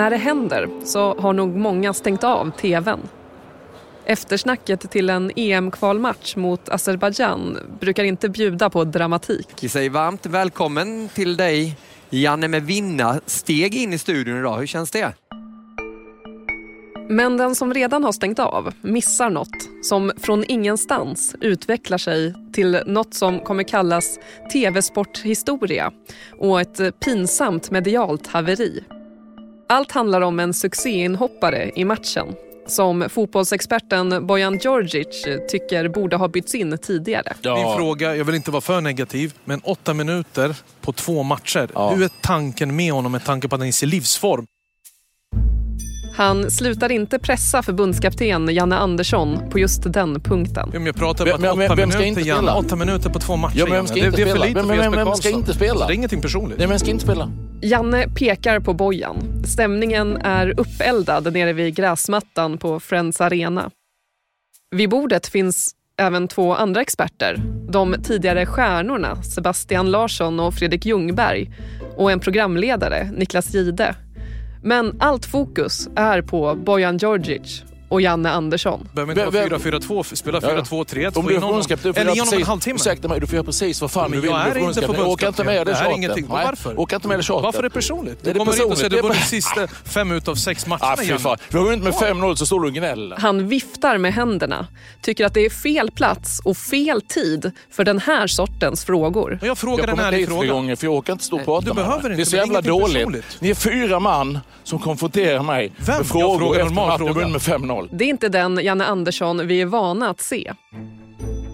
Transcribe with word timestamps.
när 0.00 0.10
det 0.10 0.16
händer 0.16 0.68
så 0.84 1.14
har 1.18 1.32
nog 1.32 1.56
många 1.56 1.92
stängt 1.92 2.24
av 2.24 2.50
tvn. 2.50 3.00
Eftersnacket 4.04 4.90
till 4.90 5.10
en 5.10 5.32
EM-kvalmatch 5.36 6.36
mot 6.36 6.68
Azerbajdzjan 6.68 7.58
brukar 7.80 8.04
inte 8.04 8.28
bjuda 8.28 8.70
på 8.70 8.84
dramatik. 8.84 9.48
Vi 9.60 9.68
säger 9.68 9.90
varmt 9.90 10.26
välkommen 10.26 11.08
till 11.14 11.36
dig, 11.36 11.76
Janne 12.10 12.48
med 12.48 12.62
vinna 12.62 13.20
steg 13.26 13.74
in 13.74 13.92
i 13.92 13.98
studion 13.98 14.38
idag. 14.38 14.58
Hur 14.58 14.66
känns 14.66 14.90
det? 14.90 15.12
Men 17.08 17.36
den 17.36 17.54
som 17.54 17.74
redan 17.74 18.04
har 18.04 18.12
stängt 18.12 18.38
av 18.38 18.72
missar 18.80 19.30
något 19.30 19.68
som 19.82 20.12
från 20.18 20.44
ingenstans 20.48 21.36
utvecklar 21.40 21.98
sig 21.98 22.34
till 22.52 22.82
något 22.86 23.14
som 23.14 23.40
kommer 23.40 23.62
kallas 23.62 24.18
tv-sporthistoria 24.52 25.92
och 26.38 26.60
ett 26.60 27.00
pinsamt 27.00 27.70
medialt 27.70 28.26
haveri. 28.26 28.84
Allt 29.70 29.92
handlar 29.92 30.20
om 30.20 30.40
en 30.40 30.54
succéinhoppare 30.54 31.70
i 31.74 31.84
matchen 31.84 32.34
som 32.66 33.08
fotbollsexperten 33.08 34.26
Bojan 34.26 34.58
Djordjic 34.58 35.26
tycker 35.48 35.88
borde 35.88 36.16
ha 36.16 36.28
bytts 36.28 36.54
in 36.54 36.78
tidigare. 36.78 37.34
Ja. 37.40 37.54
Min 37.54 37.76
fråga, 37.76 38.16
jag 38.16 38.24
vill 38.24 38.34
inte 38.34 38.50
vara 38.50 38.60
för 38.60 38.80
negativ, 38.80 39.34
men 39.44 39.60
åtta 39.60 39.94
minuter 39.94 40.56
på 40.80 40.92
två 40.92 41.22
matcher. 41.22 41.70
Ja. 41.74 41.90
Hur 41.90 42.04
är 42.04 42.10
tanken 42.20 42.76
med 42.76 42.92
honom 42.92 43.12
med 43.12 43.24
tanke 43.24 43.48
på 43.48 43.54
att 43.54 43.60
han 43.60 43.66
är 43.66 43.70
i 43.70 43.72
sin 43.72 43.88
livsform? 43.88 44.46
Han 46.20 46.50
slutar 46.50 46.92
inte 46.92 47.18
pressa 47.18 47.62
förbundskapten 47.62 48.54
Janne 48.54 48.76
Andersson 48.76 49.50
på 49.50 49.58
just 49.58 49.92
den 49.92 50.20
punkten. 50.20 50.70
Ja, 50.74 50.80
jag 50.80 50.94
pratar 50.94 51.24
bara 51.24 51.36
vem, 51.36 51.60
åtta, 51.60 51.74
vem 51.74 51.88
minuter, 51.88 52.20
Janne, 52.20 52.52
åtta 52.52 52.76
minuter 52.76 53.10
på 53.10 53.18
två 53.18 53.36
matcher. 53.36 53.58
Ja, 53.58 53.66
vem 53.70 53.86
ska 53.86 53.96
inte 53.96 54.10
det, 54.10 54.16
det 54.16 54.30
är 54.30 54.34
för 54.34 54.46
lite 54.46 54.62
vem, 54.62 54.68
vem, 54.68 54.92
vem 54.92 55.14
ska 55.14 55.30
inte 55.30 55.54
spela? 55.54 55.86
det 55.86 55.92
är 55.92 55.94
ingenting 55.94 56.22
personligt. 56.22 56.58
Nej, 56.58 56.66
vem 56.66 56.78
ska 56.78 56.90
inte 56.90 57.04
spela? 57.04 57.30
Janne 57.62 58.08
pekar 58.08 58.60
på 58.60 58.74
Bojan. 58.74 59.42
Stämningen 59.44 60.16
är 60.16 60.60
uppeldad 60.60 61.32
nere 61.32 61.52
vid 61.52 61.74
gräsmattan 61.74 62.58
på 62.58 62.80
Friends 62.80 63.20
Arena. 63.20 63.70
Vid 64.70 64.90
bordet 64.90 65.26
finns 65.26 65.74
även 65.98 66.28
två 66.28 66.54
andra 66.54 66.80
experter. 66.80 67.42
De 67.68 67.96
tidigare 68.02 68.46
stjärnorna 68.46 69.22
Sebastian 69.22 69.90
Larsson 69.90 70.40
och 70.40 70.54
Fredrik 70.54 70.86
Ljungberg 70.86 71.50
och 71.96 72.10
en 72.10 72.20
programledare, 72.20 73.10
Niklas 73.12 73.54
Gide. 73.54 73.94
Men 74.62 74.96
allt 75.00 75.26
fokus 75.26 75.88
är 75.96 76.22
på 76.22 76.54
Bojan 76.54 76.96
Djordjic 76.96 77.64
och 77.90 78.00
Janne 78.00 78.30
Andersson. 78.30 78.88
Behöver 78.92 79.12
inte 79.12 79.56
vara 79.56 79.58
4-4-2, 79.58 80.14
spela 80.14 80.40
4-2-3-1, 80.40 81.12
få 81.12 81.32
in 81.32 81.42
honom. 81.42 81.62
Eller 81.94 82.14
ge 82.14 82.20
honom 82.20 82.34
en 82.34 82.42
halvtimme. 82.42 82.76
Ursäkta 82.76 83.08
mig, 83.08 83.20
du 83.20 83.26
får 83.26 83.34
göra 83.34 83.44
precis 83.44 83.80
vad 83.80 83.90
fan 83.90 84.10
men 84.10 84.12
du 84.12 84.20
vill. 84.20 84.30
Jag 84.30 84.56
är 84.56 84.58
inte 84.58 84.80
förbundskapten. 84.80 85.46
med 85.46 85.66
det 85.66 85.72
är 85.72 85.96
ingenting. 85.96 86.26
Varför? 86.28 86.80
Åka 86.80 86.96
inte 86.96 87.08
med 87.08 87.18
det 87.18 87.22
tjatet. 87.22 87.44
Varför 87.44 87.58
är 87.58 87.62
det 87.62 87.70
personligt? 87.70 88.24
Du 88.24 88.34
kommer 88.34 88.52
hit 88.52 88.64
och 88.64 88.78
säger 88.78 88.86
att 88.86 89.02
du 89.02 89.08
vunnit 89.08 89.26
sista 89.26 89.66
fem 89.66 90.12
utav 90.12 90.34
sex 90.34 90.66
matcherna 90.66 90.92
ah, 90.92 90.96
fy 90.96 91.18
fan. 91.18 91.36
Vi 91.48 91.58
har 91.58 91.64
vunnit 91.64 91.84
med 91.84 91.92
5-0 91.92 92.34
så 92.34 92.46
står 92.46 92.60
du 92.60 92.66
och 92.66 92.74
gnäller. 92.74 93.16
Han 93.16 93.48
viftar 93.48 93.98
med 93.98 94.14
händerna. 94.14 94.66
Tycker 95.00 95.26
att 95.26 95.34
det 95.34 95.44
är 95.46 95.50
fel 95.50 95.90
plats 95.90 96.40
och 96.44 96.56
fel 96.56 97.02
tid 97.02 97.52
för 97.70 97.84
den 97.84 97.98
här 97.98 98.26
sortens 98.26 98.84
frågor. 98.84 99.38
Jag 99.42 99.58
frågar 99.58 99.86
den 99.86 99.98
här 99.98 100.26
frågan. 100.26 100.46
Jag 100.46 100.54
gånger 100.54 100.76
för 100.76 100.86
jag 100.86 100.94
orkar 100.94 101.12
inte 101.12 101.24
stå 101.24 101.36
och 101.36 101.44
prata 101.44 101.66
Du 101.66 101.74
behöver 101.74 101.96
inte. 101.96 102.16
Det 102.16 102.22
är 102.22 102.24
så 102.24 102.36
jävla 102.36 102.60
dåligt. 102.60 103.40
Ni 103.40 103.50
är 103.50 103.54
fyra 103.54 104.00
man 104.00 104.38
som 104.64 104.78
konfronterar 104.78 105.42
mig 105.42 105.72
med 105.86 106.06
frågor 106.06 106.60
efter 106.60 106.90
att 106.90 106.98
du 106.98 107.12
vunnit 107.12 107.32
med 107.32 107.40
5-0. 107.40 107.79
Det 107.92 108.04
är 108.04 108.08
inte 108.08 108.28
den 108.28 108.60
Janne 108.62 108.84
Andersson 108.84 109.46
vi 109.46 109.60
är 109.60 109.66
vana 109.66 110.10
att 110.10 110.20
se. 110.20 110.52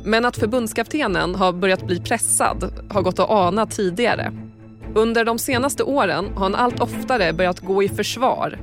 Men 0.04 0.24
att 0.24 0.36
förbundskaptenen 0.36 1.34
har 1.34 1.52
börjat 1.52 1.86
bli 1.86 2.00
pressad 2.00 2.86
har 2.90 3.02
gått 3.02 3.18
att 3.18 3.30
ana 3.30 3.66
tidigare. 3.66 4.32
Under 4.94 5.24
de 5.24 5.38
senaste 5.38 5.82
åren 5.82 6.26
har 6.34 6.42
han 6.42 6.54
allt 6.54 6.80
oftare 6.80 7.32
börjat 7.32 7.60
gå 7.60 7.82
i 7.82 7.88
försvar 7.88 8.58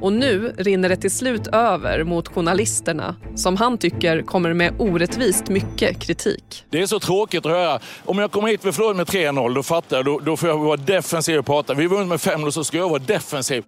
och 0.00 0.12
nu 0.12 0.54
rinner 0.58 0.88
det 0.88 0.96
till 0.96 1.10
slut 1.10 1.46
över 1.46 2.04
mot 2.04 2.28
journalisterna 2.28 3.16
som 3.34 3.56
han 3.56 3.78
tycker 3.78 4.22
kommer 4.22 4.54
med 4.54 4.74
orättvist 4.78 5.48
mycket 5.48 5.98
kritik. 5.98 6.64
Det 6.70 6.82
är 6.82 6.86
så 6.86 7.00
tråkigt 7.00 7.46
att 7.46 7.52
höra. 7.52 7.80
Om 8.04 8.18
jag 8.18 8.30
kommer 8.30 8.48
hit 8.48 8.64
och 8.64 8.74
förlorar 8.74 8.94
med 8.94 9.06
3-0, 9.06 9.54
då 9.54 9.62
fattar 9.62 9.96
jag. 9.96 10.04
Då, 10.04 10.18
då 10.18 10.36
får 10.36 10.48
jag 10.48 10.58
vara 10.58 10.76
defensiv 10.76 11.38
och 11.38 11.46
prata. 11.46 11.74
Vi 11.74 11.86
vunnit 11.86 12.08
med 12.08 12.18
5-0 12.18 12.50
så 12.50 12.64
ska 12.64 12.76
jag 12.76 12.88
vara 12.88 13.02
defensiv. 13.06 13.64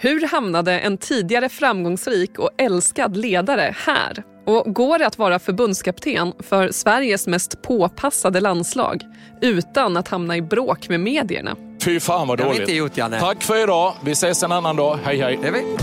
Hur 0.00 0.26
hamnade 0.26 0.78
en 0.78 0.98
tidigare 0.98 1.48
framgångsrik 1.48 2.38
och 2.38 2.50
älskad 2.58 3.16
ledare 3.16 3.74
här? 3.86 4.22
Och 4.46 4.74
går 4.74 4.98
det 4.98 5.06
att 5.06 5.18
vara 5.18 5.38
förbundskapten 5.38 6.32
för 6.38 6.70
Sveriges 6.70 7.26
mest 7.26 7.62
påpassade 7.62 8.40
landslag 8.40 9.02
utan 9.40 9.96
att 9.96 10.08
hamna 10.08 10.36
i 10.36 10.42
bråk 10.42 10.88
med 10.88 11.00
medierna? 11.00 11.56
Fy 11.84 12.00
fan 12.00 12.28
vad 12.28 12.38
dåligt. 12.38 12.60
Inte 12.60 12.72
gjort, 12.72 12.96
Janne. 12.96 13.20
Tack 13.20 13.42
för 13.42 13.62
idag. 13.62 13.94
Vi 14.04 14.12
ses 14.12 14.42
en 14.42 14.52
annan 14.52 14.76
dag. 14.76 14.98
Hej, 15.04 15.20
hej. 15.20 15.38
Det 15.42 15.50
vi. 15.50 15.76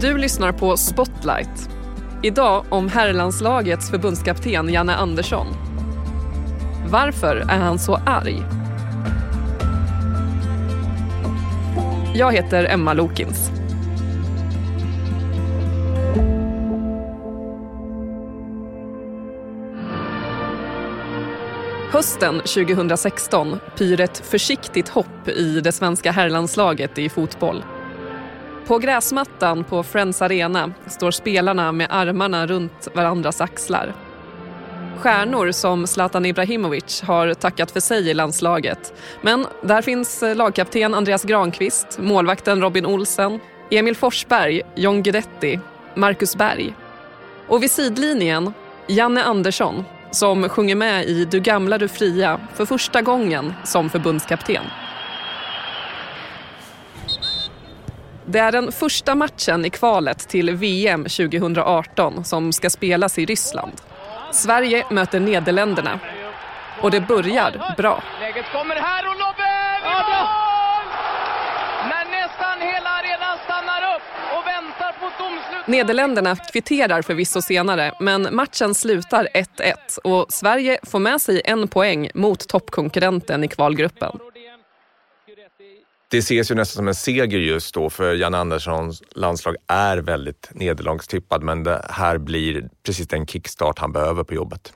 Du 0.00 0.18
lyssnar 0.18 0.52
på 0.52 0.76
Spotlight. 0.76 1.70
Idag 2.22 2.64
om 2.68 2.88
herrlandslagets 2.88 3.90
förbundskapten 3.90 4.68
Janne 4.68 4.94
Andersson. 4.94 5.46
Varför 6.90 7.36
är 7.36 7.58
han 7.58 7.78
så 7.78 7.94
arg? 8.06 8.42
Jag 12.14 12.32
heter 12.32 12.64
Emma 12.64 12.92
Lokins. 12.92 13.50
Hösten 21.90 22.38
2016 22.38 23.58
pyr 23.78 24.00
ett 24.00 24.18
försiktigt 24.26 24.88
hopp 24.88 25.28
i 25.28 25.60
det 25.60 25.72
svenska 25.72 26.12
herrlandslaget 26.12 26.98
i 26.98 27.08
fotboll. 27.08 27.64
På 28.66 28.78
gräsmattan 28.78 29.64
på 29.64 29.82
Friends 29.82 30.22
Arena 30.22 30.72
står 30.86 31.10
spelarna 31.10 31.72
med 31.72 31.86
armarna 31.90 32.46
runt 32.46 32.88
varandras 32.94 33.40
axlar. 33.40 33.94
Stjärnor 35.00 35.52
som 35.52 35.86
Zlatan 35.86 36.26
Ibrahimovic 36.26 37.02
har 37.02 37.34
tackat 37.34 37.70
för 37.70 37.80
sig 37.80 38.10
i 38.10 38.14
landslaget. 38.14 38.94
Men 39.22 39.46
där 39.62 39.82
finns 39.82 40.22
eh, 40.22 40.36
lagkapten 40.36 40.94
Andreas 40.94 41.24
Granqvist, 41.24 41.98
målvakten 41.98 42.60
Robin 42.60 42.86
Olsen, 42.86 43.40
Emil 43.70 43.96
Forsberg, 43.96 44.62
John 44.74 45.02
Guidetti, 45.02 45.60
Marcus 45.94 46.36
Berg. 46.36 46.74
Och 47.48 47.62
vid 47.62 47.70
sidlinjen 47.70 48.52
Janne 48.86 49.22
Andersson 49.22 49.84
som 50.10 50.48
sjunger 50.48 50.74
med 50.74 51.04
i 51.04 51.24
Du 51.24 51.40
gamla, 51.40 51.78
du 51.78 51.88
fria 51.88 52.40
för 52.54 52.66
första 52.66 53.02
gången 53.02 53.54
som 53.64 53.90
förbundskapten. 53.90 54.64
Det 58.26 58.38
är 58.38 58.52
den 58.52 58.72
första 58.72 59.14
matchen 59.14 59.64
i 59.64 59.70
kvalet 59.70 60.28
till 60.28 60.50
VM 60.50 61.04
2018 61.04 62.24
som 62.24 62.52
ska 62.52 62.70
spelas 62.70 63.18
i 63.18 63.26
Ryssland. 63.26 63.72
Sverige 64.32 64.84
möter 64.90 65.20
Nederländerna. 65.20 65.98
Och 66.80 66.90
det 66.90 67.00
börjar 67.00 67.74
bra. 67.76 68.02
Läget 68.20 68.52
kommer 68.52 68.74
här 68.74 69.08
och 69.08 69.14
Lobbe 69.18 69.50
mål! 69.84 70.86
När 71.90 72.04
nästan 72.20 72.60
hela 72.60 72.90
arenan 72.90 73.38
stannar 73.44 73.96
upp 73.96 74.02
och 74.36 74.46
väntar 74.46 74.92
på 75.00 75.22
domslut. 75.22 75.66
Nederländerna 75.66 76.36
kvitterar 76.36 77.02
förvisso 77.02 77.42
senare, 77.42 77.92
men 78.00 78.28
matchen 78.34 78.74
slutar 78.74 79.28
1-1 79.34 79.98
och 80.04 80.26
Sverige 80.28 80.78
får 80.82 80.98
med 80.98 81.20
sig 81.20 81.42
en 81.44 81.68
poäng 81.68 82.10
mot 82.14 82.48
toppkonkurrenten 82.48 83.44
i 83.44 83.48
kvalgruppen. 83.48 84.18
Det 86.10 86.18
ses 86.18 86.50
ju 86.50 86.54
nästan 86.54 86.76
som 86.76 86.88
en 86.88 86.94
seger 86.94 87.38
just 87.38 87.74
då 87.74 87.90
för 87.90 88.14
Jan 88.14 88.34
Anderssons 88.34 89.02
landslag 89.10 89.56
är 89.66 89.98
väldigt 89.98 90.50
nederlagstippad 90.54 91.42
men 91.42 91.62
det 91.62 91.86
här 91.90 92.18
blir 92.18 92.68
precis 92.82 93.08
den 93.08 93.26
kickstart 93.26 93.78
han 93.78 93.92
behöver 93.92 94.24
på 94.24 94.34
jobbet. 94.34 94.72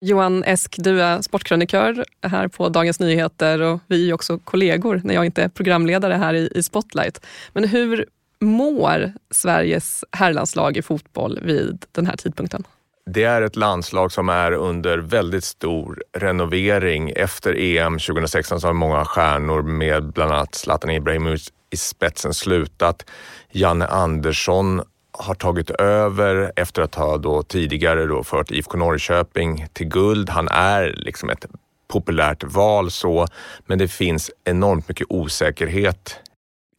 Johan 0.00 0.44
Esk, 0.44 0.76
du 0.78 1.02
är 1.02 1.22
sportkrönikör 1.22 2.04
här 2.22 2.48
på 2.48 2.68
Dagens 2.68 3.00
Nyheter 3.00 3.60
och 3.60 3.80
vi 3.86 4.10
är 4.10 4.12
också 4.12 4.38
kollegor 4.38 5.00
när 5.04 5.14
jag 5.14 5.26
inte 5.26 5.42
är 5.42 5.48
programledare 5.48 6.14
här 6.14 6.34
i 6.34 6.62
Spotlight. 6.62 7.26
Men 7.52 7.64
hur 7.64 8.06
mår 8.40 9.12
Sveriges 9.30 10.04
herrlandslag 10.12 10.76
i 10.76 10.82
fotboll 10.82 11.40
vid 11.42 11.84
den 11.92 12.06
här 12.06 12.16
tidpunkten? 12.16 12.64
Det 13.10 13.24
är 13.24 13.42
ett 13.42 13.56
landslag 13.56 14.12
som 14.12 14.28
är 14.28 14.52
under 14.52 14.98
väldigt 14.98 15.44
stor 15.44 16.02
renovering. 16.12 17.12
Efter 17.16 17.54
EM 17.60 17.98
2016 17.98 18.60
så 18.60 18.66
har 18.66 18.74
många 18.74 19.04
stjärnor 19.04 19.62
med 19.62 20.12
bland 20.12 20.32
annat 20.32 20.54
Zlatan 20.54 20.90
Ibrahimovic 20.90 21.52
i 21.70 21.76
spetsen 21.76 22.34
slutat. 22.34 23.04
Janne 23.50 23.86
Andersson 23.86 24.82
har 25.12 25.34
tagit 25.34 25.70
över 25.70 26.52
efter 26.56 26.82
att 26.82 26.94
ha 26.94 27.16
då 27.18 27.42
tidigare 27.42 28.06
då 28.06 28.24
fört 28.24 28.50
IFK 28.50 28.78
Norrköping 28.78 29.66
till 29.72 29.88
guld. 29.88 30.30
Han 30.30 30.48
är 30.48 30.94
liksom 30.96 31.30
ett 31.30 31.46
populärt 31.88 32.44
val 32.44 32.90
så, 32.90 33.26
men 33.66 33.78
det 33.78 33.88
finns 33.88 34.30
enormt 34.44 34.88
mycket 34.88 35.06
osäkerhet 35.10 36.20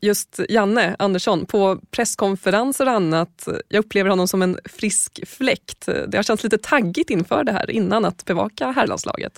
just 0.01 0.39
Janne 0.49 0.95
Andersson 0.99 1.45
på 1.45 1.79
presskonferenser 1.91 2.85
och 2.85 2.91
annat. 2.91 3.47
Jag 3.67 3.79
upplever 3.79 4.09
honom 4.09 4.27
som 4.27 4.41
en 4.41 4.59
frisk 4.65 5.27
fläkt. 5.27 5.85
Det 5.85 6.15
har 6.17 6.23
känts 6.23 6.44
lite 6.44 6.57
taggigt 6.57 7.09
inför 7.09 7.44
det 7.44 7.51
här 7.51 7.71
innan 7.71 8.05
att 8.05 8.25
bevaka 8.25 8.71
herrlandslaget. 8.71 9.33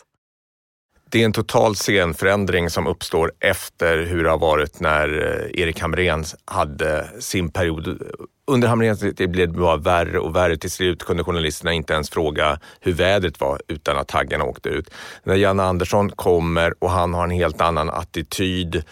det 1.12 1.22
är 1.22 1.26
en 1.26 1.34
total 1.34 1.76
scenförändring 1.76 2.70
som 2.70 2.88
uppstår 2.88 3.32
efter 3.40 3.98
hur 3.98 4.24
det 4.24 4.30
har 4.30 4.38
varit 4.38 4.80
när 4.80 5.08
eh, 5.10 5.62
Erik 5.62 5.80
Hamrén 5.80 6.24
hade 6.46 7.08
sin 7.20 7.52
period. 7.52 8.02
Under 8.48 8.68
Hamréns 8.68 9.00
det 9.00 9.28
blev 9.28 9.54
det 9.54 9.60
bara 9.60 9.78
värre 9.78 10.20
och 10.20 10.36
värre. 10.36 10.58
Till 10.58 10.72
slut 10.72 11.04
kunde 11.04 11.24
journalisterna 11.24 11.74
inte 11.74 11.94
ens 11.94 12.10
fråga 12.10 12.60
hur 12.80 12.94
vädret 12.94 13.40
var 13.40 13.62
utan 13.68 13.98
att 13.98 14.08
taggarna 14.08 14.44
åkte 14.44 14.70
ut. 14.70 14.90
När 15.24 15.36
Janne 15.36 15.64
Andersson 15.64 16.10
kommer 16.10 16.84
och 16.84 16.90
han 16.90 17.14
har 17.14 17.24
en 17.24 17.32
helt 17.32 17.62
annan 17.62 17.90
attityd 17.90 18.84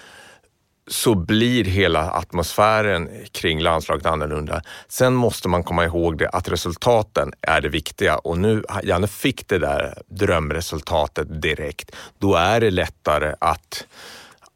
så 0.88 1.16
blir 1.16 1.64
hela 1.64 2.12
atmosfären 2.12 3.10
kring 3.32 3.60
landslaget 3.62 4.06
annorlunda. 4.06 4.62
Sen 4.88 5.14
måste 5.14 5.48
man 5.48 5.64
komma 5.64 5.86
ihåg 5.86 6.18
det 6.18 6.30
att 6.30 6.50
resultaten 6.50 7.34
är 7.42 7.62
det 7.62 7.70
viktiga 7.70 8.18
och 8.18 8.38
nu, 8.38 8.64
Janne 8.84 9.08
fick 9.08 9.48
det 9.48 9.60
där 9.60 10.02
drömresultatet 10.08 11.42
direkt. 11.42 11.96
Då 12.20 12.36
är 12.36 12.60
det 12.60 12.72
lättare 12.72 13.36
att 13.40 13.86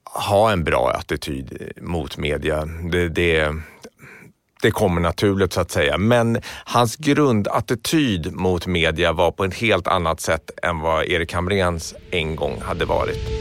ha 0.04 0.52
en 0.52 0.64
bra 0.64 0.92
attityd 0.92 1.72
mot 1.82 2.18
media. 2.18 2.66
Det, 2.92 3.10
det, 3.10 3.56
det 4.62 4.72
kommer 4.72 5.02
naturligt 5.02 5.54
så 5.54 5.62
att 5.62 5.72
säga. 5.72 5.98
Men 5.98 6.42
hans 6.66 6.96
grundattityd 6.96 8.34
mot 8.34 8.68
media 8.68 9.14
var 9.14 9.32
på 9.32 9.44
ett 9.44 9.54
helt 9.54 9.88
annat 9.88 10.22
sätt 10.22 10.52
än 10.64 10.80
vad 10.80 11.06
Erik 11.06 11.34
Hamréns 11.34 11.96
en 12.12 12.36
gång 12.36 12.62
hade 12.62 12.86
varit. 12.86 13.41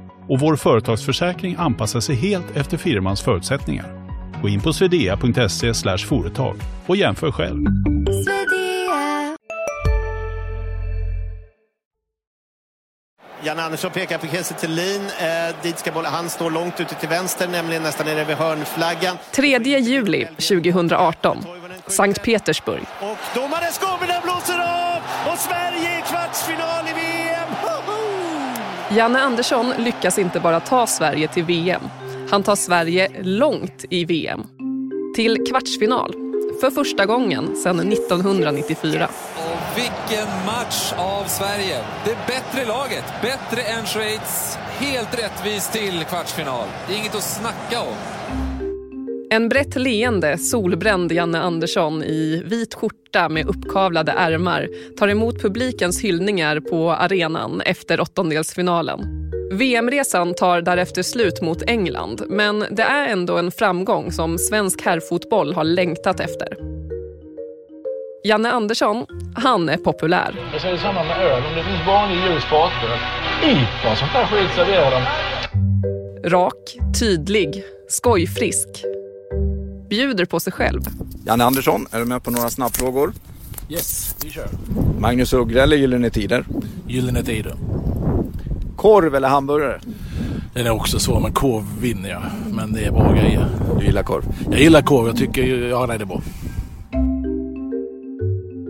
och 0.29 0.39
vår 0.39 0.55
företagsförsäkring 0.55 1.55
anpassar 1.59 1.99
sig 1.99 2.15
helt 2.15 2.55
efter 2.55 2.77
firmans 2.77 3.21
förutsättningar. 3.21 3.85
Gå 4.41 4.49
in 4.49 4.61
på 4.61 4.73
swedea.se 4.73 5.73
företag 5.97 6.55
och 6.85 6.95
jämför 6.95 7.31
själv. 7.31 7.65
Janne 13.43 13.61
Andersson 13.61 13.91
pekar 13.91 14.17
på 14.17 14.27
Kiese 14.27 14.53
Thelin. 14.53 15.01
Eh, 15.01 15.55
dit 15.63 15.79
ska 15.79 15.91
bollen. 15.91 16.11
Han 16.11 16.29
står 16.29 16.51
långt 16.51 16.79
ute 16.79 16.95
till 16.95 17.09
vänster, 17.09 17.47
nämligen 17.47 17.83
nästan 17.83 18.05
nere 18.05 18.23
vid 18.23 18.35
hörnflaggan. 18.35 19.17
3 19.31 19.57
juli 19.79 20.25
2018. 20.25 21.37
Sankt 21.87 22.23
Petersburg. 22.23 22.83
Och 22.99 23.17
domarens 23.35 23.79
gommen 23.79 24.21
blåser 24.23 24.59
av 24.59 25.01
och 25.31 25.39
Sverige 25.39 25.99
i 25.99 26.01
kvartsfinal 26.01 26.87
i 26.87 26.93
VM! 26.93 27.20
Janne 28.95 29.19
Andersson 29.19 29.73
lyckas 29.77 30.17
inte 30.19 30.39
bara 30.39 30.59
ta 30.59 30.87
Sverige 30.87 31.27
till 31.27 31.43
VM. 31.43 31.81
Han 32.29 32.43
tar 32.43 32.55
Sverige 32.55 33.11
långt 33.21 33.85
i 33.89 34.05
VM. 34.05 34.43
Till 35.15 35.37
kvartsfinal. 35.49 36.13
För 36.61 36.71
första 36.71 37.05
gången 37.05 37.55
sedan 37.55 37.79
1994. 37.91 39.07
Och 39.37 39.77
vilken 39.77 40.27
match 40.45 40.93
av 40.97 41.23
Sverige! 41.23 41.83
Det 42.05 42.17
bättre 42.27 42.65
laget, 42.65 43.05
bättre 43.21 43.61
än 43.61 43.85
Schweiz. 43.85 44.57
Helt 44.79 45.19
rättvist 45.19 45.73
till 45.73 46.05
kvartsfinal. 46.09 46.67
Det 46.87 46.93
är 46.93 46.97
inget 46.97 47.15
att 47.15 47.23
snacka 47.23 47.81
om. 47.81 47.95
En 49.33 49.49
brett 49.49 49.75
leende, 49.75 50.37
solbränd 50.37 51.11
Janne 51.11 51.39
Andersson 51.39 52.03
i 52.03 52.41
vit 52.45 52.73
skjorta 52.73 53.29
med 53.29 53.47
uppkavlade 53.47 54.11
ärmar 54.11 54.67
tar 54.97 55.07
emot 55.07 55.41
publikens 55.41 56.01
hyllningar 56.01 56.59
på 56.59 56.91
arenan 56.91 57.61
efter 57.61 58.01
åttondelsfinalen. 58.01 58.99
VM-resan 59.51 60.33
tar 60.33 60.61
därefter 60.61 61.03
slut 61.03 61.41
mot 61.41 61.69
England 61.69 62.21
men 62.29 62.65
det 62.71 62.83
är 62.83 63.07
ändå 63.07 63.37
en 63.37 63.51
framgång 63.51 64.11
som 64.11 64.37
svensk 64.37 64.81
herrfotboll 64.81 65.53
har 65.53 65.63
längtat 65.63 66.19
efter. 66.19 66.57
Janne 68.23 68.51
Andersson, 68.51 69.05
han 69.35 69.69
är 69.69 69.77
populär. 69.77 70.35
Jag 70.51 70.61
säger 70.61 70.77
samma 70.77 71.03
med 71.03 71.17
öl. 71.21 71.43
Om 71.49 71.55
det 71.55 71.63
finns 71.63 71.87
vanlig 71.87 72.17
ljus 72.17 72.43
på 72.49 72.69
i 73.47 73.55
vad 73.85 73.97
sånt 73.97 74.13
där 74.13 74.25
skit 74.25 74.55
serverar 74.55 74.91
de. 74.91 76.29
Rak, 76.29 76.77
tydlig, 76.99 77.63
skojfrisk 77.87 78.85
bjuder 79.91 80.25
på 80.25 80.39
sig 80.39 80.53
själv. 80.53 80.81
Janne 81.25 81.43
Andersson, 81.43 81.87
är 81.91 81.99
du 81.99 82.05
med 82.05 82.23
på 82.23 82.31
några 82.31 82.49
snabbfrågor? 82.49 83.13
Yes, 83.69 84.15
vi 84.23 84.29
kör. 84.29 84.47
Magnus 84.99 85.33
Uggla 85.33 85.63
eller 85.63 85.77
Gyllene 85.77 86.09
Tider? 86.09 86.45
Gyllene 86.87 87.23
Tider. 87.23 87.55
Korv 88.75 89.15
eller 89.15 89.27
hamburgare? 89.27 89.81
Den 90.53 90.65
är 90.65 90.69
också 90.69 90.99
svår, 90.99 91.19
men 91.19 91.33
korv 91.33 91.63
vinner 91.81 92.09
jag. 92.09 92.21
Men 92.51 92.73
det 92.73 92.85
är 92.85 92.91
bra 92.91 93.13
grejer. 93.13 93.49
Du 93.79 93.85
gillar 93.85 94.03
korv? 94.03 94.23
Jag 94.51 94.59
gillar 94.59 94.81
korv. 94.81 95.07
Jag 95.07 95.17
tycker, 95.17 95.43
ja 95.69 95.85
nej 95.85 95.97
det 95.97 96.03
är 96.03 96.05
bra. 96.05 96.21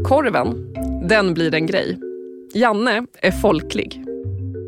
Korven, 0.03 0.73
den 1.09 1.33
blir 1.33 1.53
en 1.55 1.67
grej. 1.67 1.99
Janne 2.53 3.05
är 3.21 3.31
folklig 3.31 4.10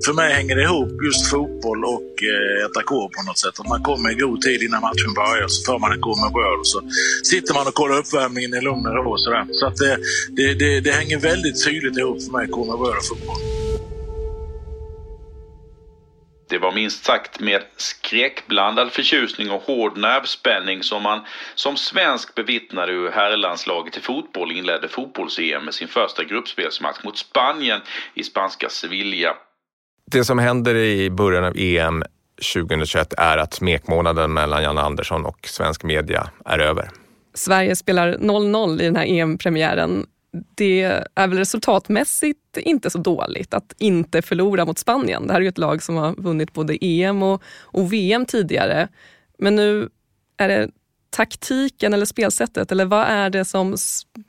för 0.05 0.13
mig 0.13 0.33
hänger 0.33 0.55
det 0.55 0.63
ihop 0.63 0.91
just 1.07 1.29
fotboll 1.31 1.85
och 1.95 2.13
eh, 2.31 2.65
äta 2.65 2.83
korv 2.83 3.09
på 3.17 3.21
något 3.27 3.39
sätt. 3.43 3.59
Att 3.59 3.67
man 3.67 3.83
kommer 3.83 4.11
i 4.11 4.15
god 4.15 4.41
tid 4.41 4.61
innan 4.63 4.81
matchen 4.81 5.13
börjar 5.21 5.47
så 5.47 5.71
tar 5.71 5.79
man 5.79 5.91
en 5.91 6.01
korv 6.01 6.19
med 6.23 6.31
bröd 6.37 6.59
och 6.59 6.67
så 6.67 6.79
sitter 7.23 7.53
man 7.53 7.67
och 7.67 7.73
kollar 7.73 7.97
uppvärmningen 7.97 8.53
i 8.53 8.61
lugn 8.61 8.85
och 8.87 8.95
ro. 8.95 9.17
Sådär. 9.17 9.45
Så 9.51 9.65
att 9.65 9.77
det, 9.77 9.97
det, 10.37 10.53
det, 10.53 10.79
det 10.79 10.91
hänger 10.91 11.19
väldigt 11.19 11.65
tydligt 11.65 11.97
ihop 11.97 12.23
för 12.23 12.31
mig, 12.37 12.47
korv 12.47 12.67
med 12.67 12.79
bröd 12.79 12.97
och 12.97 13.07
fotboll. 13.11 13.41
Det 16.49 16.59
var 16.59 16.71
minst 16.71 17.05
sagt 17.05 17.39
med 17.39 17.63
skräckblandad 17.77 18.91
förtjusning 18.91 19.51
och 19.51 19.61
hård 19.61 19.97
nervspänning 19.97 20.83
som 20.83 21.03
man 21.03 21.25
som 21.55 21.77
svensk 21.77 22.35
bevittnade 22.35 22.91
hur 22.91 23.11
herrlandslaget 23.11 23.97
i 23.97 23.99
fotboll 23.99 24.51
inledde 24.51 24.87
fotbolls-EM 24.87 25.65
med 25.65 25.73
sin 25.73 25.87
första 25.87 26.23
gruppspelsmatch 26.23 27.03
mot 27.03 27.17
Spanien 27.17 27.81
i 28.13 28.23
spanska 28.23 28.69
Sevilla. 28.69 29.35
Det 30.13 30.23
som 30.23 30.39
händer 30.39 30.75
i 30.75 31.09
början 31.09 31.43
av 31.43 31.57
EM 31.57 32.03
2021 32.53 33.13
är 33.17 33.37
att 33.37 33.53
smekmånaden 33.53 34.33
mellan 34.33 34.63
Janne 34.63 34.81
Andersson 34.81 35.25
och 35.25 35.47
svensk 35.47 35.83
media 35.83 36.29
är 36.45 36.59
över. 36.59 36.89
Sverige 37.33 37.75
spelar 37.75 38.17
0-0 38.17 38.81
i 38.81 38.85
den 38.85 38.95
här 38.95 39.05
EM-premiären. 39.05 40.05
Det 40.55 40.81
är 41.15 41.27
väl 41.27 41.37
resultatmässigt 41.37 42.57
inte 42.57 42.89
så 42.89 42.97
dåligt 42.97 43.53
att 43.53 43.75
inte 43.77 44.21
förlora 44.21 44.65
mot 44.65 44.79
Spanien. 44.79 45.27
Det 45.27 45.33
här 45.33 45.39
är 45.39 45.43
ju 45.43 45.49
ett 45.49 45.57
lag 45.57 45.83
som 45.83 45.95
har 45.95 46.15
vunnit 46.17 46.53
både 46.53 46.77
EM 46.81 47.23
och, 47.23 47.43
och 47.61 47.93
VM 47.93 48.25
tidigare. 48.25 48.87
Men 49.37 49.55
nu 49.55 49.89
är 50.37 50.47
det 50.47 50.69
taktiken 51.13 51.93
eller 51.93 52.05
spelsättet? 52.05 52.71
Eller 52.71 52.85
vad 52.85 53.07
är 53.07 53.29
det 53.29 53.45
som 53.45 53.77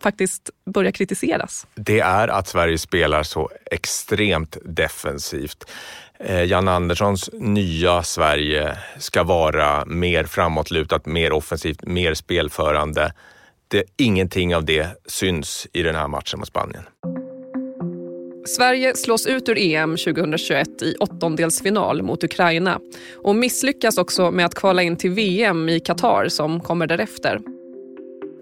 faktiskt 0.01 0.51
börjar 0.67 0.93
kritiseras? 0.93 1.67
Det 1.75 2.01
är 2.01 2.29
att 2.29 2.49
Sverige 2.49 2.79
spelar 2.79 3.23
så 3.23 3.51
extremt 3.71 4.57
defensivt. 4.65 5.71
Eh, 6.19 6.43
Jan 6.43 6.69
Anderssons 6.69 7.31
nya 7.33 8.03
Sverige 8.03 8.79
ska 8.99 9.23
vara 9.23 9.85
mer 9.85 10.25
framåtlutat, 10.25 11.07
mer 11.07 11.33
offensivt, 11.33 11.83
mer 11.83 12.15
spelförande. 12.15 13.13
Det, 13.69 13.85
ingenting 13.97 14.57
av 14.57 14.65
det 14.65 14.89
syns 15.07 15.67
i 15.73 15.83
den 15.83 15.95
här 15.95 16.09
matchen 16.09 16.39
mot 16.39 16.49
Spanien. 16.49 16.85
Sverige 18.47 18.97
slås 18.97 19.27
ut 19.27 19.49
ur 19.49 19.59
EM 19.59 19.97
2021 19.97 20.83
i 20.83 20.95
åttondelsfinal 21.01 22.03
mot 22.03 22.25
Ukraina 22.25 22.81
och 23.15 23.37
misslyckas 23.37 23.99
också 23.99 24.31
med 24.31 24.47
att 24.47 24.55
kvala 24.55 24.83
in 24.83 24.97
till 24.97 25.11
VM 25.11 25.69
i 25.69 25.81
Qatar 25.81 26.29
som 26.29 26.61
kommer 26.61 26.87
därefter. 26.87 27.41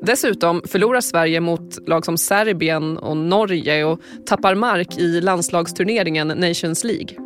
Dessutom 0.02 0.62
förlorar 0.64 1.00
Sverige 1.00 1.40
mot 1.40 1.88
lag 1.88 2.04
som 2.04 2.18
Serbien 2.18 2.98
och 2.98 3.16
Norge 3.16 3.84
och 3.84 4.00
tappar 4.26 4.54
mark 4.54 4.98
i 4.98 5.20
landslagsturneringen 5.20 6.28
Nations 6.28 6.84
League. 6.84 7.16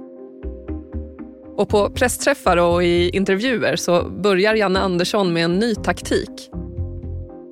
Och 1.56 1.68
på 1.68 1.90
pressträffar 1.90 2.56
och 2.56 2.84
i 2.84 3.08
intervjuer 3.08 3.76
så 3.76 4.08
börjar 4.08 4.54
Janne 4.54 4.80
Andersson 4.80 5.32
med 5.32 5.44
en 5.44 5.58
ny 5.58 5.74
taktik 5.74 6.50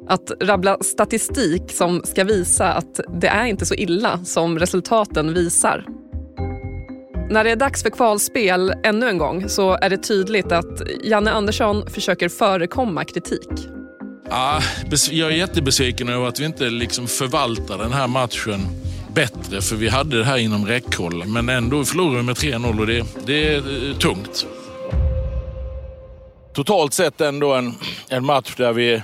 att 0.09 0.33
rabbla 0.41 0.79
statistik 0.81 1.63
som 1.69 2.03
ska 2.05 2.25
visa 2.25 2.73
att 2.73 3.01
det 3.21 3.29
är 3.29 3.45
inte 3.45 3.67
så 3.67 3.75
illa 3.75 4.25
som 4.25 4.59
resultaten 4.59 5.35
visar. 5.35 5.85
När 7.31 7.45
det 7.45 7.51
är 7.51 7.57
dags 7.57 7.83
för 7.83 7.91
kvalspel 7.91 8.73
ännu 8.85 9.09
en 9.09 9.19
gång 9.19 9.49
så 9.49 9.79
är 9.83 9.91
det 9.91 9.99
tydligt 9.99 10.53
att 10.53 10.83
Janne 11.05 11.31
Andersson 11.31 11.91
försöker 11.91 12.29
förekomma 12.29 13.05
kritik. 13.05 13.49
Ja, 14.31 14.61
jag 15.11 15.33
är 15.33 15.37
jättebesviken 15.37 16.09
över 16.09 16.29
att 16.29 16.41
vi 16.41 16.45
inte 16.45 16.71
liksom 16.71 17.07
förvaltar 17.07 17.79
den 17.79 17.93
här 17.93 18.09
matchen 18.09 18.61
bättre, 19.15 19.61
för 19.61 19.77
vi 19.77 19.89
hade 19.89 20.19
det 20.19 20.25
här 20.25 20.37
inom 20.37 20.67
räckhåll. 20.67 21.25
Men 21.27 21.49
ändå 21.49 21.85
förlorade 21.85 22.17
vi 22.17 22.23
med 22.23 22.35
3-0 22.35 22.81
och 22.81 22.87
det, 22.87 23.05
det 23.27 23.55
är 23.55 23.89
eh, 23.91 23.97
tungt. 23.97 24.47
Totalt 26.55 26.93
sett 26.93 27.21
ändå 27.21 27.55
en, 27.55 27.75
en 28.09 28.27
match 28.27 28.55
där 28.57 28.73
vi 28.73 29.03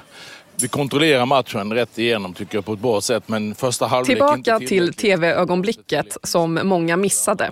vi 0.63 0.69
kontrollerar 0.69 1.27
matchen 1.27 1.73
rätt 1.73 1.99
igenom 1.99 2.35
tycker 2.35 2.59
jag 2.59 2.65
på 2.65 2.73
ett 2.73 2.79
bra 2.79 3.01
sätt. 3.01 3.25
Men 3.27 3.55
första 3.55 3.87
halvlek 3.87 4.07
Tillbaka 4.07 4.59
till 4.59 4.95
tv-ögonblicket 4.95 6.17
som 6.23 6.61
många 6.63 6.97
missade. 6.97 7.51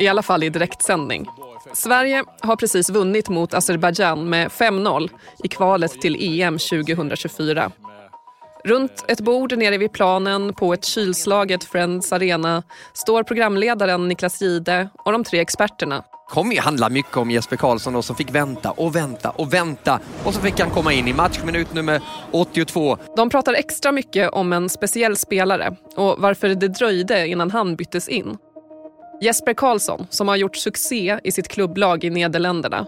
I 0.00 0.08
alla 0.08 0.22
fall 0.22 0.42
i 0.42 0.50
direktsändning. 0.50 1.26
Sverige 1.72 2.24
har 2.40 2.56
precis 2.56 2.90
vunnit 2.90 3.28
mot 3.28 3.54
Azerbajdzjan 3.54 4.28
med 4.28 4.48
5-0 4.48 5.08
i 5.44 5.48
kvalet 5.48 6.00
till 6.00 6.40
EM 6.40 6.58
2024. 6.58 7.70
Runt 8.64 9.04
ett 9.08 9.20
bord 9.20 9.58
nere 9.58 9.78
vid 9.78 9.92
planen 9.92 10.54
på 10.54 10.72
ett 10.72 10.84
kylslaget 10.84 11.64
Friends 11.64 12.12
Arena 12.12 12.62
står 12.92 13.22
programledaren 13.22 14.08
Niklas 14.08 14.42
Gide 14.42 14.88
och 15.04 15.12
de 15.12 15.24
tre 15.24 15.40
experterna 15.40 16.04
kommer 16.28 16.54
ju 16.54 16.60
handla 16.60 16.88
mycket 16.88 17.16
om 17.16 17.30
Jesper 17.30 17.56
Karlsson 17.56 17.92
då, 17.92 18.02
som 18.02 18.16
fick 18.16 18.34
vänta 18.34 18.70
och 18.70 18.96
vänta 18.96 19.30
och 19.30 19.52
vänta 19.54 20.00
och 20.24 20.34
så 20.34 20.40
fick 20.40 20.60
han 20.60 20.70
komma 20.70 20.92
in 20.92 21.08
i 21.08 21.12
matchminut 21.12 21.74
nummer 21.74 22.00
82. 22.30 22.98
De 23.16 23.30
pratar 23.30 23.54
extra 23.54 23.92
mycket 23.92 24.30
om 24.30 24.52
en 24.52 24.68
speciell 24.68 25.16
spelare 25.16 25.76
och 25.96 26.14
varför 26.18 26.48
det 26.48 26.68
dröjde 26.68 27.26
innan 27.26 27.50
han 27.50 27.76
byttes 27.76 28.08
in. 28.08 28.36
Jesper 29.20 29.54
Karlsson 29.54 30.06
som 30.10 30.28
har 30.28 30.36
gjort 30.36 30.56
succé 30.56 31.20
i 31.24 31.32
sitt 31.32 31.48
klubblag 31.48 32.04
i 32.04 32.10
Nederländerna. 32.10 32.86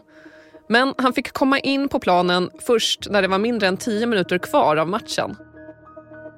Men 0.69 0.95
han 0.99 1.13
fick 1.13 1.33
komma 1.33 1.59
in 1.59 1.89
på 1.89 1.99
planen 1.99 2.51
först 2.67 3.11
när 3.11 3.23
det 3.23 3.29
var 3.29 3.39
mindre 3.39 3.69
än 3.69 3.77
tio 3.77 4.07
minuter 4.07 4.39
kvar 4.39 4.77
av 4.77 4.89
matchen. 4.89 5.37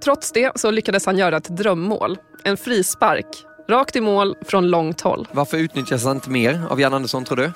Trots 0.05 0.33
det 0.33 0.53
så 0.55 0.71
lyckades 0.71 1.07
han 1.07 1.19
göra 1.19 1.37
ett 1.37 1.57
drömmål, 1.57 2.19
en 2.45 2.57
frispark 2.57 3.27
Rakt 3.73 3.97
i 3.97 4.01
mål 4.01 4.37
från 4.43 4.69
långt 4.69 5.01
håll. 5.01 5.29
Varför 5.33 5.57
utnyttjas 5.59 6.05
han 6.05 6.17
inte 6.17 6.31
mer 6.31 6.61
av 6.71 6.81
Jan 6.81 6.95
Andersson 6.95 7.25
tror 7.25 7.37
du? 7.37 7.53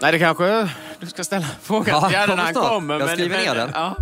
Nej, 0.00 0.12
det 0.12 0.18
kanske 0.18 0.68
du 1.00 1.06
ska 1.06 1.24
ställa 1.24 1.46
frågan 1.62 2.12
ja, 2.12 2.26
till 2.26 2.36
när 2.36 2.42
han 2.42 2.54
kommer. 2.54 3.00
Jag 3.00 3.10
skriver 3.10 3.38
ner 3.38 3.54
den. 3.54 3.70
Ja. 3.74 3.96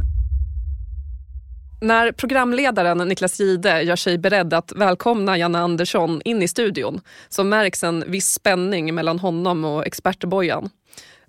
När 1.80 2.12
programledaren 2.12 2.98
Niklas 2.98 3.40
Gide 3.40 3.82
gör 3.82 3.96
sig 3.96 4.18
beredd 4.18 4.54
att 4.54 4.72
välkomna 4.72 5.38
Janne 5.38 5.58
Andersson 5.58 6.22
in 6.24 6.42
i 6.42 6.48
studion 6.48 7.00
så 7.28 7.44
märks 7.44 7.84
en 7.84 8.04
viss 8.06 8.32
spänning 8.32 8.94
mellan 8.94 9.18
honom 9.18 9.64
och 9.64 9.86
expertbojan. 9.86 10.70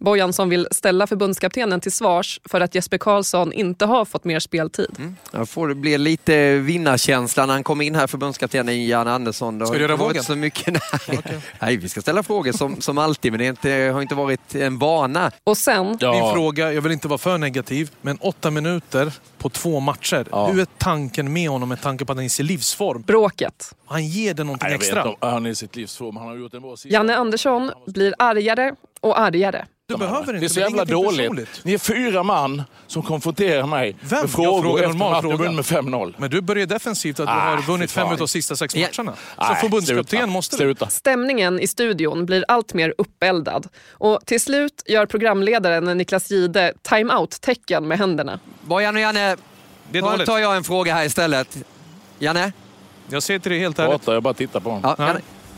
Bojan 0.03 0.33
som 0.33 0.49
vill 0.49 0.67
ställa 0.71 1.07
förbundskaptenen 1.07 1.81
till 1.81 1.91
svars 1.91 2.39
för 2.45 2.61
att 2.61 2.75
Jesper 2.75 2.97
Karlsson 2.97 3.53
inte 3.53 3.85
har 3.85 4.05
fått 4.05 4.23
mer 4.23 4.39
speltid. 4.39 4.95
Mm. 4.97 5.15
Jag 5.31 5.49
får 5.49 5.67
det 5.67 5.75
bli 5.75 5.97
lite 5.97 6.57
vinnarkänsla 6.57 7.45
när 7.45 7.53
han 7.53 7.63
kom 7.63 7.81
in 7.81 7.95
här, 7.95 8.07
förbundskaptenen 8.07 8.85
Jan 8.85 9.07
Andersson. 9.07 9.67
ska 9.67 9.75
du 9.75 9.81
göra 9.81 9.95
vågen? 9.95 10.23
Så 10.23 10.35
mycket, 10.35 10.67
nej. 11.07 11.17
Okay. 11.17 11.39
nej, 11.59 11.77
vi 11.77 11.89
ska 11.89 12.01
ställa 12.01 12.23
frågor 12.23 12.51
som, 12.51 12.81
som 12.81 12.97
alltid, 12.97 13.31
men 13.31 13.39
det 13.39 13.45
inte, 13.45 13.69
har 13.69 14.01
inte 14.01 14.15
varit 14.15 14.55
en 14.55 14.79
vana. 14.79 15.31
Och 15.43 15.57
sen... 15.57 15.97
Ja. 15.99 16.13
Min 16.13 16.33
fråga, 16.33 16.73
jag 16.73 16.81
vill 16.81 16.91
inte 16.91 17.07
vara 17.07 17.17
för 17.17 17.37
negativ, 17.37 17.91
men 18.01 18.17
åtta 18.17 18.51
minuter 18.51 19.13
på 19.37 19.49
två 19.49 19.79
matcher. 19.79 20.27
Ja. 20.31 20.47
Hur 20.47 20.61
är 20.61 20.67
tanken 20.77 21.33
med 21.33 21.49
honom 21.49 21.69
med 21.69 21.81
tanke 21.81 22.05
på 22.05 22.11
att 22.11 22.17
han 22.17 22.23
är 22.23 22.27
i 22.27 22.29
sin 22.29 22.45
livsform? 22.45 23.01
Bråket. 23.01 23.75
Han 23.85 24.07
ger 24.07 24.33
det 24.33 24.43
någonting 24.43 24.67
Nej, 24.67 24.75
extra. 24.75 25.03
Vet, 25.03 25.17
han 25.19 25.45
är 25.45 25.49
i 25.49 25.55
sitt 25.55 25.75
livsform. 25.75 26.17
Han 26.17 26.27
har 26.27 26.35
gjort 26.35 26.53
en 26.53 26.61
bra 26.61 26.75
Janne 26.85 27.15
Andersson 27.15 27.71
blir 27.85 28.13
argare 28.17 28.75
och 29.01 29.19
argare. 29.19 29.65
Du 29.87 29.97
behöver 29.97 30.19
inte. 30.19 30.33
Det 30.33 30.45
är 30.45 30.49
så 30.49 30.59
jävla 30.59 30.85
dåligt. 30.85 31.19
Personligt. 31.19 31.61
Ni 31.63 31.73
är 31.73 31.77
fyra 31.77 32.23
man 32.23 32.63
som 32.87 33.03
konfronterar 33.03 33.67
mig 33.67 33.95
Vem? 34.01 34.21
med 34.21 34.29
frågor 34.29 34.81
jag 34.81 34.89
efter 34.89 35.21
fråga. 35.21 35.51
med 35.51 35.65
5-0. 35.65 36.15
Men 36.17 36.29
du 36.29 36.41
börjar 36.41 36.65
defensivt 36.65 37.19
att 37.19 37.27
du 37.27 37.31
ah, 37.33 37.39
har 37.39 37.61
vunnit 37.61 37.91
fem 37.91 38.07
av 38.07 38.17
de 38.17 38.27
sista 38.27 38.55
sex 38.55 38.75
matcherna. 38.75 39.13
Ja. 39.37 39.45
Som 39.45 39.55
förbundskapten 39.55 40.29
måste 40.29 40.65
du. 40.65 40.75
Stämningen 40.89 41.59
i 41.59 41.67
studion 41.67 42.25
blir 42.25 42.45
allt 42.47 42.73
mer 42.73 42.93
uppeldad. 42.97 43.67
Och 43.91 44.19
till 44.25 44.41
slut 44.41 44.83
gör 44.85 45.05
programledaren 45.05 45.97
Niklas 45.97 46.31
Gide 46.31 46.73
time-out-tecken 46.81 47.87
med 47.87 47.97
händerna. 47.97 48.39
Bojan 48.61 48.95
och 48.95 49.01
Janne, 49.01 49.35
det 49.91 49.97
är 49.97 50.17
då 50.17 50.25
tar 50.25 50.39
jag 50.39 50.55
en 50.55 50.63
fråga 50.63 50.93
här 50.93 51.05
istället. 51.05 51.57
Janne? 52.19 52.51
Jag 53.09 53.23
säger 53.23 53.39
till 53.39 53.51
dig 53.51 53.59
helt 53.59 53.79
ärligt. 53.79 53.91
Prata, 53.91 54.13
jag 54.13 54.23
bara 54.23 54.33
tittar 54.33 54.59
på 54.59 54.69
honom. 54.69 54.95
Ja, 54.97 55.13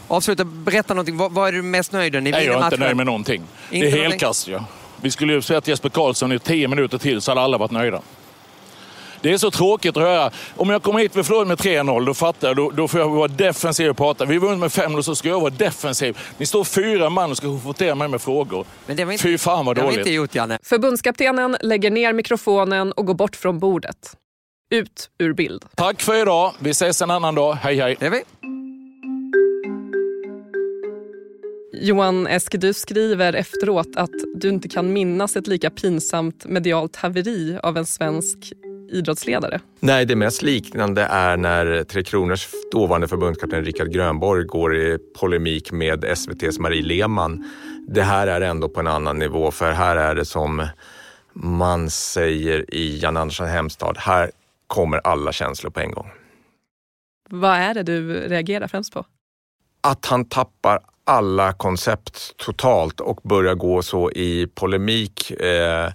Avsluta, 0.08 0.44
berätta 0.44 0.94
någonting. 0.94 1.18
Vad, 1.18 1.32
vad 1.32 1.48
är 1.48 1.52
du 1.52 1.62
mest 1.62 1.92
nöjd 1.92 2.14
med? 2.14 2.24
Ni 2.24 2.32
Nej, 2.32 2.46
jag 2.46 2.62
är 2.62 2.66
inte 2.66 2.78
nöjd 2.78 2.98
med 2.98 3.06
någonting. 3.06 3.44
Inte 3.72 3.88
det 3.88 4.00
är 4.00 4.10
helkast. 4.10 4.48
Ja. 4.48 4.66
Vi 5.02 5.12
skulle 5.12 5.34
ju 5.34 5.42
sett 5.42 5.68
Jesper 5.68 5.90
Karlsson 5.90 6.32
i 6.32 6.40
tio 6.40 6.68
minuter 6.68 6.98
till 6.98 7.22
så 7.22 7.32
hade 7.32 7.42
alla 7.42 7.58
varit 7.58 7.72
nöjda. 7.72 8.02
Det 9.22 9.34
är 9.34 9.38
så 9.38 9.52
tråkigt 9.52 9.98
att 9.98 10.04
höra. 10.04 10.32
Om 10.56 10.70
jag 10.70 10.84
kommer 10.84 11.00
hit 11.00 11.16
och 11.16 11.26
förlorar 11.26 11.46
med 11.46 11.58
3-0, 11.58 12.06
då 12.06 12.14
fattar 12.14 12.48
jag. 12.48 12.58
Då, 12.58 12.70
då 12.70 12.88
får 12.88 13.00
jag 13.00 13.10
vara 13.10 13.28
defensiv 13.28 13.90
och 13.90 13.98
prata. 13.98 14.26
Vi 14.26 14.38
vunnit 14.38 14.60
med 14.60 14.70
5-0 14.70 15.02
så 15.02 15.16
ska 15.16 15.30
jag 15.30 15.40
vara 15.40 15.50
defensiv. 15.50 16.18
Ni 16.38 16.46
står 16.46 16.64
fyra 16.64 17.10
man 17.10 17.32
och 17.32 17.38
ska 17.38 17.48
konfrontera 17.48 17.96
mig 17.96 18.08
med 18.08 18.22
frågor. 18.22 18.66
Men 18.86 18.98
det 18.98 19.06
var 19.06 19.12
inte, 19.12 19.24
Fy 19.24 19.38
fan 19.38 19.66
vad 19.66 19.76
dåligt. 19.76 19.98
Inte 19.98 20.12
gjort, 20.12 20.36
Janne. 20.36 20.60
Förbundskaptenen 20.64 21.58
lägger 21.62 21.92
ner 21.92 22.14
mikrofonen 22.14 22.92
och 22.92 23.06
går 23.06 23.14
bort 23.14 23.36
från 23.36 23.60
bordet. 23.60 24.16
Ut 24.72 25.10
ur 25.20 25.34
bild. 25.34 25.66
Tack 25.76 26.02
för 26.02 26.22
idag. 26.22 26.54
Vi 26.60 26.70
ses 26.70 27.02
en 27.02 27.12
annan 27.12 27.36
dag. 27.36 27.54
Hej 27.54 27.80
hej. 27.80 27.96
Det 28.00 28.10
vi. 28.10 28.24
Johan 31.82 32.28
Esk, 32.28 32.56
du 32.62 32.74
skriver 32.74 33.34
efteråt 33.34 33.96
att 33.96 34.12
du 34.36 34.50
inte 34.50 34.70
kan 34.70 34.94
minnas 34.94 35.36
ett 35.36 35.48
lika 35.48 35.70
pinsamt 35.70 36.46
medialt 36.46 36.96
haveri 36.96 37.60
av 37.64 37.78
en 37.78 37.86
svensk 37.86 38.54
idrottsledare. 38.92 39.60
Nej, 39.80 40.06
det 40.06 40.16
mest 40.16 40.42
liknande 40.42 41.02
är 41.02 41.38
när 41.38 41.84
Tre 41.84 42.04
Kronors 42.04 42.48
dåvarande 42.72 43.08
förbundskapten 43.08 43.66
Rickard 43.66 43.92
Grönborg 43.92 44.46
går 44.46 44.76
i 44.76 44.98
polemik 45.20 45.72
med 45.72 46.04
SVTs 46.04 46.60
Marie 46.60 46.84
Lehmann. 46.84 47.50
Det 47.88 48.04
här 48.04 48.28
är 48.28 48.42
ändå 48.42 48.70
på 48.70 48.80
en 48.80 48.88
annan 48.88 49.20
nivå, 49.20 49.52
för 49.52 49.72
här 49.72 49.96
är 49.96 50.16
det 50.16 50.26
som 50.26 50.68
man 51.34 51.90
säger 51.90 52.74
i 52.74 53.00
Jan 53.00 53.18
Andersson 53.18 53.48
hemstad, 53.48 53.98
här 53.98 54.32
kommer 54.68 54.98
alla 55.04 55.32
känslor 55.32 55.72
på 55.72 55.80
en 55.80 55.92
gång. 55.92 56.12
Vad 57.30 57.58
är 57.58 57.74
det 57.74 57.84
du 57.84 58.14
reagerar 58.14 58.68
främst 58.68 58.94
på? 58.94 59.06
Att 59.82 60.06
han 60.06 60.26
tappar 60.26 60.80
alla 61.06 61.54
koncept 61.54 62.38
totalt 62.38 63.00
och 63.00 63.20
börjar 63.24 63.56
gå 63.56 63.82
så 63.82 64.12
i 64.12 64.48
polemik 64.48 65.32
eh, 65.32 65.90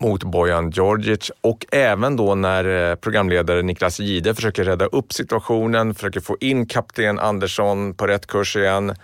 mot 0.00 0.24
Bojan 0.24 0.70
Djordjic 0.70 1.30
och 1.40 1.66
även 1.72 2.16
då 2.16 2.34
när 2.34 2.90
eh, 2.90 2.94
programledare 2.94 3.62
Niklas 3.62 4.00
Gide 4.00 4.34
försöker 4.34 4.64
rädda 4.64 4.86
upp 4.86 5.12
situationen, 5.12 5.94
försöker 5.94 6.20
få 6.20 6.36
in 6.40 6.66
kapten 6.66 7.18
Andersson 7.18 7.94
på 7.94 8.06
rätt 8.06 8.26
kurs 8.26 8.56
igen. 8.56 8.94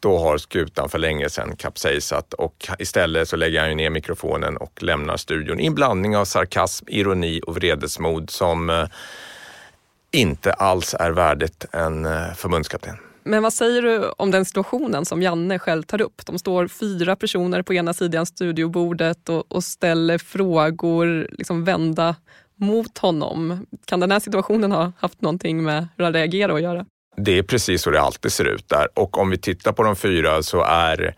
Då 0.00 0.18
har 0.18 0.38
skutan 0.38 0.88
för 0.88 0.98
länge 0.98 1.28
sedan 1.28 1.56
kapsejsat 1.56 2.34
och 2.34 2.68
istället 2.78 3.28
så 3.28 3.36
lägger 3.36 3.60
han 3.68 3.76
ner 3.76 3.90
mikrofonen 3.90 4.56
och 4.56 4.82
lämnar 4.82 5.16
studion 5.16 5.60
i 5.60 5.66
en 5.66 5.74
blandning 5.74 6.16
av 6.16 6.24
sarkasm, 6.24 6.84
ironi 6.88 7.40
och 7.46 7.56
vredesmod 7.56 8.30
som 8.30 8.70
eh, 8.70 8.86
inte 10.10 10.52
alls 10.52 10.94
är 10.98 11.10
värdigt 11.10 11.64
en 11.72 12.06
eh, 12.06 12.34
förbundskapten. 12.34 13.07
Men 13.28 13.42
vad 13.42 13.52
säger 13.52 13.82
du 13.82 14.10
om 14.10 14.30
den 14.30 14.44
situationen 14.44 15.04
som 15.04 15.22
Janne 15.22 15.58
själv 15.58 15.82
tar 15.82 16.00
upp? 16.00 16.26
De 16.26 16.38
står 16.38 16.68
fyra 16.68 17.16
personer 17.16 17.62
på 17.62 17.74
ena 17.74 17.94
sidan 17.94 18.26
studiobordet 18.26 19.28
och, 19.28 19.52
och 19.52 19.64
ställer 19.64 20.18
frågor 20.18 21.28
liksom 21.32 21.64
vända 21.64 22.16
mot 22.56 22.98
honom. 22.98 23.66
Kan 23.84 24.00
den 24.00 24.10
här 24.10 24.20
situationen 24.20 24.72
ha 24.72 24.92
haft 24.98 25.20
någonting 25.20 25.62
med 25.62 25.88
hur 25.96 26.04
han 26.04 26.12
reagerar 26.12 26.54
att 26.54 26.62
göra? 26.62 26.86
Det 27.16 27.38
är 27.38 27.42
precis 27.42 27.82
så 27.82 27.90
det 27.90 28.00
alltid 28.00 28.32
ser 28.32 28.44
ut 28.44 28.68
där. 28.68 28.88
Och 28.94 29.18
om 29.18 29.30
vi 29.30 29.38
tittar 29.38 29.72
på 29.72 29.82
de 29.82 29.96
fyra 29.96 30.42
så 30.42 30.62
är 30.62 31.14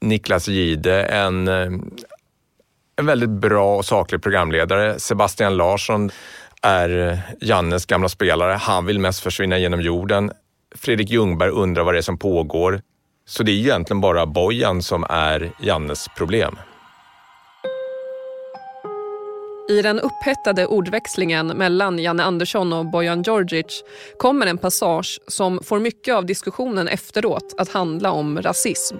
Niklas 0.00 0.48
Gide 0.48 1.02
en, 1.02 1.48
eh, 1.48 1.70
en 2.96 3.06
väldigt 3.06 3.30
bra 3.30 3.76
och 3.76 3.84
saklig 3.84 4.22
programledare. 4.22 4.98
Sebastian 4.98 5.56
Larsson 5.56 6.10
är 6.62 7.18
Jannes 7.40 7.86
gamla 7.86 8.08
spelare. 8.08 8.52
Han 8.52 8.86
vill 8.86 8.98
mest 8.98 9.20
försvinna 9.20 9.58
genom 9.58 9.80
jorden. 9.80 10.30
Fredrik 10.80 11.10
Ljungberg 11.10 11.50
undrar 11.50 11.84
vad 11.84 11.94
det 11.94 11.98
är 11.98 12.02
som 12.02 12.18
pågår. 12.18 12.80
Så 13.28 13.42
det 13.42 13.52
är 13.52 13.54
egentligen 13.54 14.00
bara 14.00 14.26
Bojan 14.26 14.82
som 14.82 15.04
är 15.08 15.52
Jannes 15.60 16.06
problem. 16.16 16.56
I 19.68 19.82
den 19.82 20.00
upphettade 20.00 20.66
ordväxlingen 20.66 21.46
mellan 21.46 21.98
Janne 21.98 22.22
Andersson 22.22 22.72
och 22.72 22.86
Bojan 22.90 23.22
Djordjic 23.22 23.84
kommer 24.18 24.46
en 24.46 24.58
passage 24.58 25.20
som 25.28 25.60
får 25.64 25.78
mycket 25.78 26.14
av 26.14 26.26
diskussionen 26.26 26.88
efteråt 26.88 27.54
att 27.58 27.68
handla 27.68 28.10
om 28.10 28.42
rasism. 28.42 28.96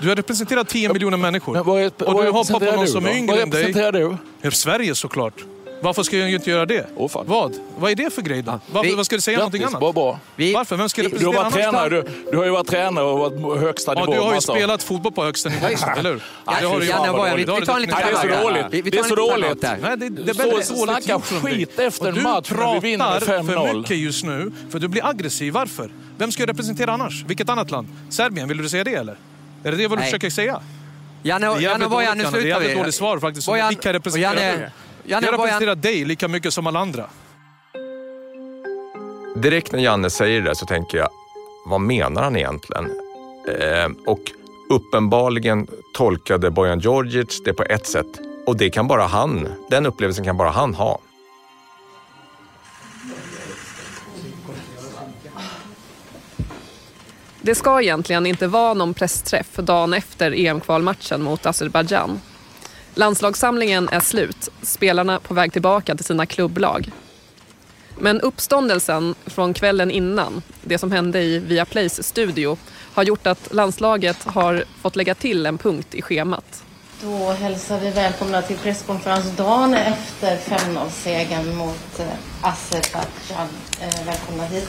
Du 0.00 0.08
har 0.08 0.16
representerat 0.16 0.68
10 0.68 0.92
miljoner 0.92 1.16
människor. 1.16 1.64
Vad 1.64 1.82
är, 1.82 1.86
och 1.86 2.24
du 2.24 2.30
har 2.30 2.52
pappa 2.52 2.76
någon 2.76 2.88
som 2.88 3.06
är 3.06 3.16
yngre 3.16 3.42
än 3.42 3.50
dig. 3.50 3.62
Vad 3.62 3.74
representerar 3.74 4.18
du? 4.42 4.50
Sverige 4.50 4.94
såklart. 4.94 5.44
Varför 5.80 6.02
ska 6.02 6.16
jag 6.16 6.30
inte 6.30 6.50
göra 6.50 6.66
det? 6.66 6.86
Oh, 6.96 7.08
fan. 7.08 7.24
Vad? 7.28 7.54
Vad 7.78 7.90
är 7.90 7.94
det 7.94 8.10
för 8.14 8.22
grej 8.22 8.42
då? 8.42 8.60
Varför, 8.72 8.88
Vi- 8.90 8.94
vad 8.94 9.06
ska 9.06 9.16
du 9.16 9.22
säga 9.22 9.38
någonting 9.38 9.60
Grattis, 9.60 9.74
annat? 9.74 9.94
bra, 9.94 10.18
bra. 10.36 10.52
Varför? 10.54 10.76
Vem 10.76 10.88
ska 10.88 11.02
Du, 11.02 11.08
du, 11.08 11.26
har 11.26 11.32
representera 11.32 11.72
varit 11.72 11.90
tränare, 11.90 12.02
du, 12.24 12.30
du 12.30 12.36
har 12.36 12.44
ju 12.44 12.50
varit 12.50 12.66
tränare 12.66 13.04
och 13.04 13.18
varit 13.18 13.60
högsta 13.60 13.94
Ja, 13.94 14.00
nivå. 14.00 14.12
du 14.12 14.18
har 14.20 14.28
ju 14.28 14.34
massa- 14.34 14.52
spelat 14.52 14.82
fotboll 14.82 15.12
på 15.12 15.24
högsta 15.24 15.48
nivå 15.48 15.66
eller 15.66 16.10
hur? 16.10 16.22
Nej, 16.46 16.56
det 16.60 16.66
har 16.66 16.78
du 16.80 16.84
ju. 16.84 16.90
Janne, 16.90 17.08
är- 17.08 17.36
vi- 17.36 17.44
Det 17.44 17.60
vi 17.60 17.66
tar 17.66 17.74
en 17.76 17.80
liten 17.82 17.96
timeout 17.96 18.22
där. 18.22 18.52
Nej, 18.52 18.64
Vi- 18.70 18.82
vi 18.82 18.90
tar 18.90 18.98
en 18.98 19.04
liten 19.04 19.16
dåligt. 19.16 19.62
Nej, 19.62 19.96
det, 19.96 20.08
det 20.08 20.30
är 20.40 20.44
och 20.46 20.50
dåligt 20.52 20.66
snackar 20.66 21.12
gjort 21.12 21.24
från 21.26 21.42
dig. 21.42 21.52
skit 21.54 21.78
efter 21.78 22.08
en 22.08 22.22
match 22.22 22.50
när 22.50 22.74
vi 22.80 22.90
vinner 22.90 23.10
med 23.10 23.22
Du 23.22 23.26
pratar 23.26 23.42
5-0. 23.42 23.68
för 23.72 23.78
mycket 23.78 23.96
just 23.96 24.24
nu, 24.24 24.52
för 24.70 24.78
du 24.78 24.88
blir 24.88 25.06
aggressiv. 25.06 25.52
Varför? 25.52 25.90
Vem 26.18 26.32
ska 26.32 26.42
jag 26.42 26.48
representera 26.50 26.92
annars? 26.92 27.24
Vilket 27.26 27.48
annat 27.48 27.70
land? 27.70 27.88
Serbien, 28.10 28.48
vill 28.48 28.56
du 28.62 28.68
säga 28.68 28.84
det 28.84 28.94
eller? 28.94 29.16
Är 29.64 29.70
det 29.70 29.76
det 29.76 29.86
vad 29.88 29.98
du 29.98 30.02
försöker 30.02 30.30
säga? 30.30 30.60
Janne, 31.22 31.46
Det 31.46 31.52
är 31.52 31.60
Janne 31.60 31.88
Bojan, 31.88 31.88
nu 31.88 31.88
dåligt, 31.88 32.06
Janne. 32.08 32.22
Det 32.22 32.26
är 32.26 32.30
slutar 32.30 32.48
jävligt 32.48 32.70
vi. 32.70 32.74
dåligt 32.74 32.94
svar 32.94 33.18
faktiskt. 33.18 33.48
Vilka 33.70 33.92
representerar 33.92 34.34
Janne- 34.34 34.56
du? 34.56 34.70
Janne 35.08 35.26
Jag 35.26 35.34
Bojan- 35.34 35.40
representerar 35.40 35.74
dig 35.74 36.04
lika 36.04 36.28
mycket 36.28 36.52
som 36.54 36.66
alla 36.66 36.80
andra. 36.80 37.04
Direkt 39.36 39.72
när 39.72 39.78
Janne 39.80 40.10
säger 40.10 40.40
det 40.42 40.54
så 40.54 40.66
tänker 40.66 40.98
jag, 40.98 41.08
vad 41.66 41.80
menar 41.80 42.22
han 42.22 42.36
egentligen? 42.36 42.84
Eh, 43.60 43.88
och 44.06 44.20
uppenbarligen 44.70 45.66
tolkade 45.94 46.50
Bojan 46.50 46.80
Djordjic 46.80 47.42
det 47.44 47.52
på 47.52 47.62
ett 47.62 47.86
sätt 47.86 48.06
och 48.46 48.56
det 48.56 48.70
kan 48.70 48.88
bara 48.88 49.06
han, 49.06 49.48
den 49.70 49.86
upplevelsen 49.86 50.24
kan 50.24 50.36
bara 50.36 50.50
han 50.50 50.74
ha. 50.74 50.98
Det 57.42 57.54
ska 57.54 57.82
egentligen 57.82 58.26
inte 58.26 58.46
vara 58.46 58.74
någon 58.74 58.94
pressträff 58.94 59.56
dagen 59.56 59.94
efter 59.94 60.32
EM-kvalmatchen 60.32 61.22
mot 61.22 61.46
Azerbajdzjan. 61.46 62.20
Landslagssamlingen 62.98 63.88
är 63.88 64.00
slut, 64.00 64.48
spelarna 64.62 65.20
på 65.20 65.34
väg 65.34 65.52
tillbaka 65.52 65.94
till 65.94 66.04
sina 66.04 66.26
klubblag. 66.26 66.90
Men 67.98 68.20
uppståndelsen 68.20 69.14
från 69.26 69.54
kvällen 69.54 69.90
innan, 69.90 70.42
det 70.62 70.78
som 70.78 70.92
hände 70.92 71.22
i 71.22 71.38
Viaplays 71.38 72.06
studio, 72.08 72.58
har 72.94 73.02
gjort 73.02 73.26
att 73.26 73.54
landslaget 73.54 74.24
har 74.24 74.64
fått 74.80 74.96
lägga 74.96 75.14
till 75.14 75.46
en 75.46 75.58
punkt 75.58 75.94
i 75.94 76.02
schemat. 76.02 76.64
Då 77.02 77.32
hälsar 77.32 77.80
vi 77.80 77.90
välkomna 77.90 78.42
till 78.42 78.56
presskonferens 78.56 79.36
dagen 79.36 79.74
efter 79.74 80.36
5-0-segern 80.36 81.56
mot 81.56 81.98
eh, 81.98 82.06
Azerbajdzjan. 82.42 83.48
Eh, 83.80 84.06
välkomna 84.06 84.44
hit. 84.44 84.68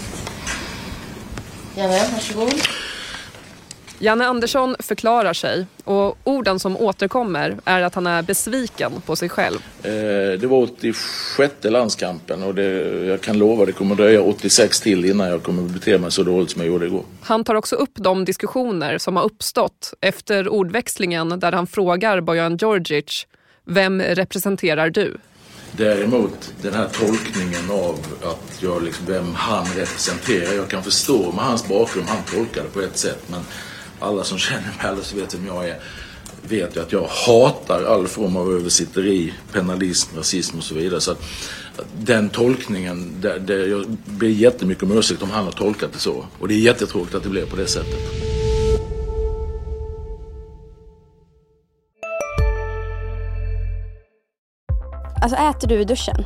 Janne, 1.76 2.08
varsågod. 2.14 2.62
Janne 4.02 4.26
Andersson 4.26 4.76
förklarar 4.80 5.34
sig 5.34 5.66
och 5.84 6.18
orden 6.24 6.60
som 6.60 6.78
återkommer 6.78 7.58
är 7.66 7.82
att 7.82 7.96
han 7.96 8.08
är 8.08 8.22
besviken 8.22 8.92
på 9.06 9.16
sig 9.16 9.30
själv. 9.30 9.58
Eh, 9.84 9.92
Det 10.40 10.48
var 10.48 10.58
86 10.58 11.54
landskampen 11.64 12.44
och 12.44 12.56
det, 12.56 12.64
jag 13.06 13.22
kan 13.22 13.38
lova 13.38 13.66
det 13.66 13.72
kommer 13.72 13.96
dröja 13.96 14.22
86 14.22 14.80
till 14.82 15.06
innan 15.06 15.28
jag 15.30 15.44
kommer 15.44 15.64
bete 15.64 15.98
mig 15.98 16.12
så 16.12 16.24
dåligt 16.24 16.50
som 16.52 16.62
jag 16.62 16.68
gjorde 16.68 16.86
igår. 16.86 17.04
Han 17.22 17.44
tar 17.44 17.56
också 17.56 17.76
upp 17.76 17.92
de 17.94 18.26
diskussioner 18.26 18.98
som 18.98 19.16
har 19.16 19.24
uppstått 19.24 19.94
efter 20.02 20.50
ordväxlingen 20.50 21.40
där 21.40 21.52
han 21.52 21.68
frågar 21.68 22.22
Bojan 22.22 22.58
Djordjic 22.58 23.28
Vem 23.66 24.02
representerar 24.02 24.90
du? 24.90 25.18
Däremot 25.72 26.54
den 26.62 26.74
här 26.74 26.88
tolkningen 26.88 27.72
av 27.72 27.96
att 28.24 28.60
jag 28.64 28.84
liksom, 28.84 29.06
vem 29.06 29.34
han 29.36 29.66
representerar. 29.66 30.54
Jag 30.54 30.68
kan 30.70 30.84
förstå 30.84 31.32
med 31.32 31.46
hans 31.46 31.68
bakgrund, 31.68 32.08
han 32.08 32.24
tolkar 32.24 32.64
det 32.64 32.70
på 32.70 32.82
ett 32.82 32.98
sätt. 32.98 33.24
Men 33.28 33.40
alla 34.00 34.24
som 34.24 34.38
känner 34.38 34.62
mig 34.62 34.76
alla 34.80 35.04
som 35.04 35.20
vet 35.20 35.34
vem 35.34 35.46
jag 35.46 35.70
är 35.70 35.80
vet 36.50 36.76
ju 36.76 36.82
att 36.82 36.92
jag 36.92 37.08
hatar 37.08 37.84
all 37.84 38.08
form 38.08 38.36
av 38.36 38.52
översitteri, 38.52 39.34
penalism, 39.54 40.18
rasism 40.18 40.58
och 40.58 40.64
så 40.64 40.76
vidare. 40.76 41.02
Så 41.02 41.12
att, 41.12 41.22
att 41.78 41.86
den 41.98 42.30
tolkningen, 42.30 43.22
där, 43.22 43.40
där 43.40 43.68
jag 43.68 43.86
ber 44.06 44.28
jättemycket 44.28 44.84
om 44.84 44.98
ursäkt 44.98 45.22
om 45.22 45.32
han 45.32 45.46
har 45.46 45.52
tolkat 45.52 45.94
det 45.94 46.00
så. 46.00 46.26
Och 46.40 46.48
det 46.48 46.54
är 46.54 46.60
jättetråkigt 46.60 47.16
att 47.16 47.24
det 47.24 47.30
blev 47.30 47.50
på 47.50 47.56
det 47.56 47.68
sättet. 47.68 48.00
Alltså 55.22 55.38
äter 55.38 55.68
du 55.68 55.82
i 55.82 55.86
duschen? 55.86 56.26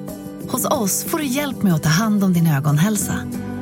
Hos 0.51 0.65
oss 0.65 1.05
får 1.05 1.17
du 1.17 1.25
hjälp 1.25 1.63
med 1.63 1.73
att 1.73 1.83
ta 1.83 1.89
hand 1.89 2.23
om 2.23 2.33
din 2.33 2.47
ögonhälsa. 2.47 3.13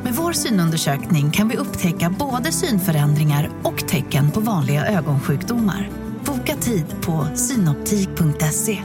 Med 0.04 0.14
vår 0.14 0.32
synundersökning 0.32 1.32
kan 1.32 1.50
vi 1.50 1.58
upptäcka 1.58 2.16
både 2.20 2.52
synförändringar 2.52 3.50
och 3.64 3.88
tecken 3.88 4.32
på 4.32 4.40
vanliga 4.40 4.86
ögonsjukdomar. 4.86 5.90
Boka 6.26 6.56
tid 6.56 6.86
på 7.02 7.28
synoptik.se. 7.36 8.82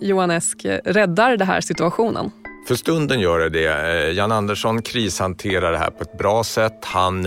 Johan 0.00 0.30
Esk, 0.30 0.66
räddar 0.84 1.36
det 1.36 1.44
här 1.44 1.60
situationen? 1.60 2.30
För 2.68 2.74
stunden 2.74 3.20
gör 3.20 3.38
det 3.38 3.48
det. 3.48 3.66
Eh, 3.66 4.10
Jan 4.10 4.32
Andersson 4.32 4.82
krishanterar 4.82 5.72
det 5.72 5.78
här 5.78 5.90
på 5.90 6.02
ett 6.02 6.18
bra 6.18 6.44
sätt. 6.44 6.84
Han 6.84 7.26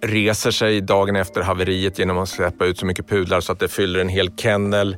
reser 0.00 0.50
sig 0.50 0.80
dagen 0.80 1.16
efter 1.16 1.42
haveriet 1.42 1.98
genom 1.98 2.18
att 2.18 2.28
släppa 2.28 2.66
ut 2.66 2.78
så 2.78 2.86
mycket 2.86 3.08
pudlar 3.08 3.40
så 3.40 3.52
att 3.52 3.58
det 3.58 3.68
fyller 3.68 4.00
en 4.00 4.08
hel 4.08 4.30
kennel. 4.36 4.96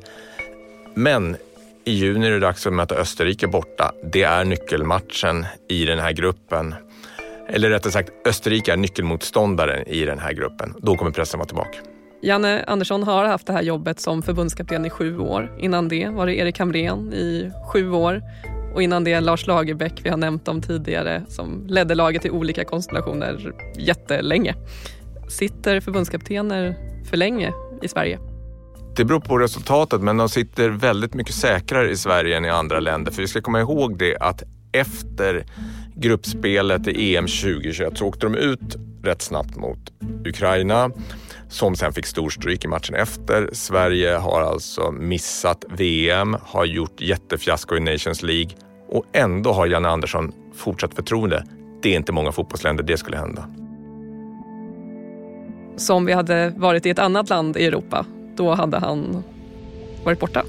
Men 0.93 1.37
i 1.85 1.91
juni 1.91 2.27
är 2.27 2.31
det 2.31 2.39
dags 2.39 2.67
att 2.67 2.73
möta 2.73 2.95
Österrike 2.95 3.47
borta. 3.47 3.91
Det 4.03 4.23
är 4.23 4.45
nyckelmatchen 4.45 5.45
i 5.69 5.85
den 5.85 5.99
här 5.99 6.11
gruppen. 6.11 6.75
Eller 7.47 7.69
rättare 7.69 7.91
sagt, 7.91 8.09
Österrike 8.25 8.73
är 8.73 8.77
nyckelmotståndaren 8.77 9.87
i 9.87 10.05
den 10.05 10.19
här 10.19 10.33
gruppen. 10.33 10.73
Då 10.77 10.95
kommer 10.95 11.11
pressen 11.11 11.37
vara 11.37 11.47
tillbaka. 11.47 11.77
Janne 12.23 12.63
Andersson 12.67 13.03
har 13.03 13.25
haft 13.25 13.47
det 13.47 13.53
här 13.53 13.61
jobbet 13.61 13.99
som 13.99 14.21
förbundskapten 14.21 14.85
i 14.85 14.89
sju 14.89 15.19
år. 15.19 15.57
Innan 15.59 15.87
det 15.87 16.09
var 16.09 16.25
det 16.25 16.35
Erik 16.35 16.59
Hamrén 16.59 17.13
i 17.13 17.51
sju 17.73 17.91
år. 17.91 18.21
Och 18.73 18.83
innan 18.83 19.03
det 19.03 19.19
Lars 19.19 19.47
Lagerbäck, 19.47 20.01
vi 20.03 20.09
har 20.09 20.17
nämnt 20.17 20.47
om 20.47 20.61
tidigare, 20.61 21.23
som 21.27 21.65
ledde 21.67 21.95
laget 21.95 22.25
i 22.25 22.29
olika 22.29 22.65
konstellationer 22.65 23.53
jättelänge. 23.77 24.55
Sitter 25.29 25.79
förbundskaptener 25.79 26.75
för 27.09 27.17
länge 27.17 27.53
i 27.81 27.87
Sverige? 27.87 28.19
Det 28.95 29.05
beror 29.05 29.19
på 29.19 29.37
resultatet, 29.37 30.01
men 30.01 30.17
de 30.17 30.29
sitter 30.29 30.69
väldigt 30.69 31.13
mycket 31.13 31.35
säkrare 31.35 31.89
i 31.89 31.97
Sverige 31.97 32.37
än 32.37 32.45
i 32.45 32.49
andra 32.49 32.79
länder. 32.79 33.11
För 33.11 33.21
vi 33.21 33.27
ska 33.27 33.41
komma 33.41 33.59
ihåg 33.59 33.97
det 33.97 34.17
att 34.17 34.43
efter 34.71 35.45
gruppspelet 35.95 36.87
i 36.87 37.15
EM 37.15 37.27
2021 37.27 37.97
så 37.97 38.05
åkte 38.05 38.25
de 38.25 38.35
ut 38.35 38.77
rätt 39.03 39.21
snabbt 39.21 39.55
mot 39.55 39.79
Ukraina 40.25 40.91
som 41.49 41.75
sen 41.75 41.93
fick 41.93 42.05
storstryk 42.05 42.65
i 42.65 42.67
matchen 42.67 42.95
efter. 42.95 43.49
Sverige 43.53 44.15
har 44.15 44.41
alltså 44.41 44.91
missat 44.91 45.65
VM, 45.69 46.37
har 46.41 46.65
gjort 46.65 47.01
jättefiasko 47.01 47.75
i 47.75 47.79
Nations 47.79 48.23
League 48.23 48.51
och 48.89 49.05
ändå 49.13 49.53
har 49.53 49.67
Janne 49.67 49.89
Andersson 49.89 50.33
fortsatt 50.55 50.93
förtroende. 50.93 51.45
Det 51.81 51.89
är 51.89 51.95
inte 51.95 52.11
många 52.11 52.31
fotbollsländer 52.31 52.83
det 52.83 52.97
skulle 52.97 53.17
hända. 53.17 53.45
Som 55.77 56.05
vi 56.05 56.13
hade 56.13 56.53
varit 56.57 56.85
i 56.85 56.89
ett 56.89 56.99
annat 56.99 57.29
land 57.29 57.57
i 57.57 57.65
Europa, 57.65 58.05
då 58.35 58.53
hade 58.53 58.77
han 58.77 59.23
varit 60.03 60.19
borta. 60.19 60.43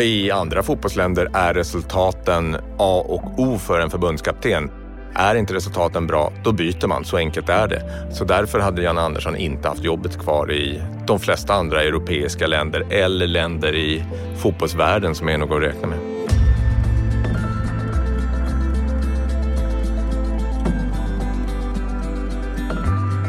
I 0.00 0.30
andra 0.30 0.62
fotbollsländer 0.62 1.30
är 1.32 1.54
resultaten 1.54 2.56
A 2.78 3.04
och 3.08 3.38
O 3.38 3.58
för 3.58 3.80
en 3.80 3.90
förbundskapten. 3.90 4.70
Är 5.14 5.34
inte 5.34 5.54
resultaten 5.54 6.06
bra, 6.06 6.32
då 6.44 6.52
byter 6.52 6.86
man. 6.86 7.04
Så 7.04 7.16
enkelt 7.16 7.48
är 7.48 7.68
det. 7.68 7.82
Så 8.12 8.24
därför 8.24 8.60
hade 8.60 8.82
Jan 8.82 8.98
Andersson 8.98 9.36
inte 9.36 9.68
haft 9.68 9.84
jobbet 9.84 10.18
kvar 10.18 10.52
i 10.52 10.82
de 11.06 11.20
flesta 11.20 11.54
andra 11.54 11.82
europeiska 11.82 12.46
länder 12.46 12.86
eller 12.90 13.26
länder 13.26 13.74
i 13.74 14.04
fotbollsvärlden 14.36 15.14
som 15.14 15.28
är 15.28 15.38
något 15.38 15.56
att 15.56 15.62
räkna 15.62 15.88
med. 15.88 15.98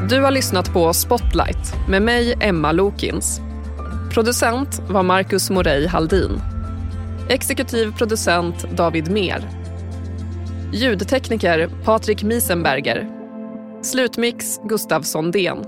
Du 0.10 0.22
har 0.22 0.32
lyssnat 0.32 0.74
på 0.74 0.94
Spotlight 0.94 1.76
med 1.89 2.02
mig, 2.02 2.38
Emma 2.39 2.72
Lokins. 2.72 3.41
Producent 4.13 4.82
var 4.89 5.04
Marcus 5.04 5.50
Morey 5.50 5.88
Haldin. 5.88 6.41
Exekutiv 7.30 7.94
producent 7.98 8.65
David 8.76 9.12
Mer. 9.12 9.61
Ljudtekniker 10.73 11.69
Patrik 11.86 12.23
Miesenberger. 12.23 13.10
Slutmix 13.81 14.60
Gustav 14.63 15.01
Sondén. 15.01 15.65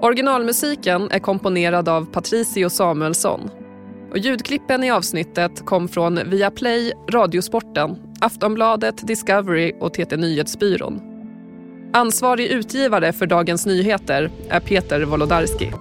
Originalmusiken 0.00 1.10
är 1.10 1.18
komponerad 1.18 1.88
av 1.88 2.04
Patricio 2.12 2.70
Samuelsson. 2.70 3.50
Och 4.10 4.18
ljudklippen 4.18 4.84
i 4.84 4.90
avsnittet 4.90 5.66
kom 5.66 5.88
från 5.88 6.30
Viaplay, 6.30 6.92
Radiosporten, 7.10 7.96
Aftonbladet, 8.20 9.06
Discovery 9.06 9.72
och 9.80 9.94
TT 9.94 10.16
Nyhetsbyrån. 10.16 11.00
Ansvarig 11.92 12.46
utgivare 12.46 13.12
för 13.12 13.26
Dagens 13.26 13.66
Nyheter 13.66 14.30
är 14.48 14.60
Peter 14.60 15.04
Wolodarski. 15.04 15.72